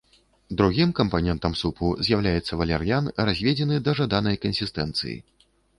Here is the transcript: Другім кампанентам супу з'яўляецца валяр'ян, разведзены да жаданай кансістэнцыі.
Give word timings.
Другім 0.61 0.93
кампанентам 0.99 1.53
супу 1.61 1.91
з'яўляецца 2.09 2.59
валяр'ян, 2.63 3.13
разведзены 3.29 3.75
да 3.91 4.01
жаданай 4.03 4.35
кансістэнцыі. 4.49 5.17